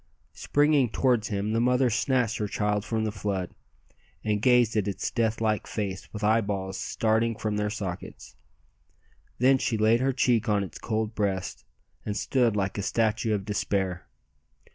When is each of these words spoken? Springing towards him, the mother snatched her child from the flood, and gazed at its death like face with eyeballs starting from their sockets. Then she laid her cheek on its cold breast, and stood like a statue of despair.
Springing 0.33 0.89
towards 0.89 1.27
him, 1.27 1.53
the 1.53 1.61
mother 1.61 1.91
snatched 1.91 2.39
her 2.39 2.47
child 2.47 2.83
from 2.83 3.03
the 3.03 3.11
flood, 3.11 3.51
and 4.23 4.41
gazed 4.41 4.75
at 4.75 4.87
its 4.87 5.11
death 5.11 5.39
like 5.39 5.67
face 5.67 6.11
with 6.11 6.23
eyeballs 6.23 6.75
starting 6.75 7.35
from 7.35 7.55
their 7.55 7.69
sockets. 7.69 8.35
Then 9.37 9.59
she 9.59 9.77
laid 9.77 9.99
her 9.99 10.11
cheek 10.11 10.49
on 10.49 10.63
its 10.63 10.79
cold 10.79 11.13
breast, 11.13 11.65
and 12.03 12.17
stood 12.17 12.55
like 12.55 12.79
a 12.79 12.81
statue 12.81 13.35
of 13.35 13.45
despair. 13.45 14.07